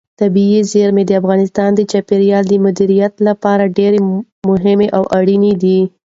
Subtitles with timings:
[0.21, 3.93] طبیعي زیرمې د افغانستان د چاپیریال د مدیریت لپاره ډېر
[4.49, 5.79] مهم او اړین دي.